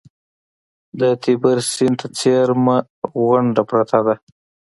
د 0.99 1.01
تیبر 1.23 1.57
سیند 1.73 1.95
ته 1.99 2.07
څېرمه 2.19 2.77
غونډه 3.21 3.61
پرته 3.69 3.99
ده. 4.05 4.15